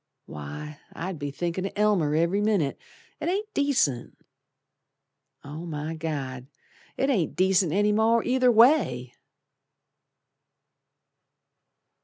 Why! 0.25 0.79
I'd 0.93 1.19
be 1.19 1.29
thinkin' 1.29 1.67
o' 1.67 1.71
Elmer 1.75 2.15
ev'ry 2.15 2.41
minute; 2.41 2.79
It 3.19 3.29
ain't 3.29 3.53
decent. 3.53 4.17
Oh, 5.43 5.63
my 5.67 5.93
God! 5.93 6.47
It 6.97 7.11
ain't 7.11 7.35
decent 7.35 7.71
any 7.71 7.91
more 7.91 8.23
either 8.23 8.51
way! 8.51 9.13